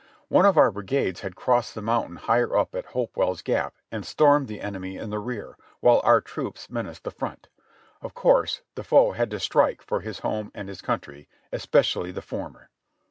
[0.29, 4.47] One of our brigades had crossed the mountain higher up at Hopewell's Gap and stormed
[4.47, 7.49] the enemy in the rear, while our troops menaced the front.
[8.01, 12.23] Of course the foe had to strike for his home and his country, especially the
[12.23, 12.71] former.